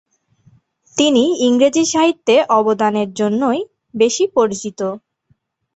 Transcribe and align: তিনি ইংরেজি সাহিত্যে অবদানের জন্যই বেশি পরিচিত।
তিনি 0.97 1.23
ইংরেজি 1.47 1.83
সাহিত্যে 1.85 2.35
অবদানের 2.59 3.09
জন্যই 3.13 3.59
বেশি 3.93 4.23
পরিচিত। 4.35 4.79